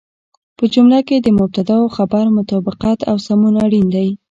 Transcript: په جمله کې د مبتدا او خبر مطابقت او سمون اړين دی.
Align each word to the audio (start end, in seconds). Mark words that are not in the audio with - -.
په 0.57 0.63
جمله 0.73 0.99
کې 1.07 1.17
د 1.19 1.27
مبتدا 1.39 1.75
او 1.83 1.87
خبر 1.97 2.23
مطابقت 2.37 2.99
او 3.09 3.15
سمون 3.25 3.55
اړين 3.65 3.87
دی. 3.95 4.09